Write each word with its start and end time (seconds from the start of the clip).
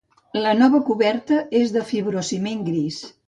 La 0.43 0.53
nova 0.61 0.79
coberta 0.87 1.37
és 1.61 1.75
de 1.77 1.85
fibrociment 1.91 2.65
gris. 2.71 3.01